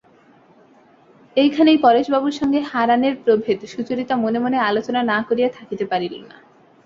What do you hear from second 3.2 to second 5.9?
প্রভেদ সুচরিতা মনে মনে আলোচনা না করিয়া থাকিতে